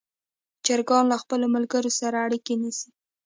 چرګان 0.65 1.03
له 1.11 1.17
خپلو 1.21 1.45
ملګرو 1.55 1.91
سره 1.99 2.15
اړیکه 2.25 2.53
نیسي. 2.61 2.89